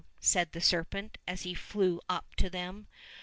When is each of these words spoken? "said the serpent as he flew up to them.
"said 0.19 0.51
the 0.51 0.59
serpent 0.59 1.19
as 1.27 1.43
he 1.43 1.53
flew 1.53 2.01
up 2.09 2.33
to 2.35 2.49
them. 2.49 2.87